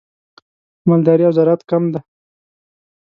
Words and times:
مالداري 0.87 1.23
او 1.27 1.35
زراعت 1.37 1.61
کم 1.69 1.83
دي. 1.93 1.99